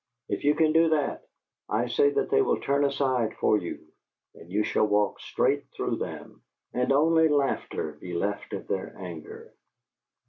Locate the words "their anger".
8.67-9.53